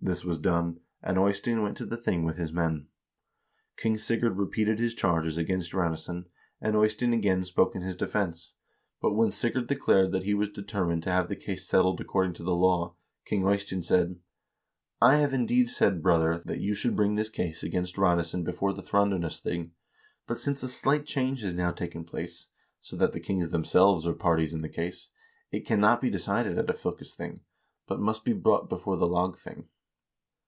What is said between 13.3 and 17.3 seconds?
Eystein said:" I have indeed said, brother, that you should bring this